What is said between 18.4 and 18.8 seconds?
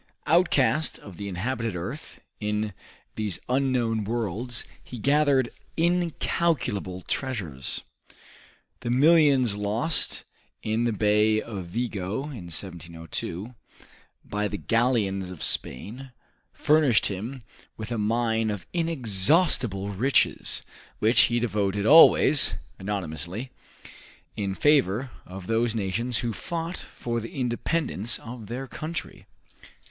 of